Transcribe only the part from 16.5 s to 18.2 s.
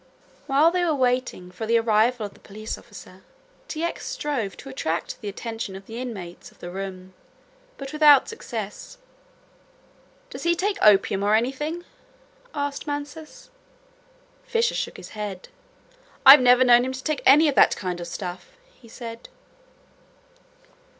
known him to take any of that kind of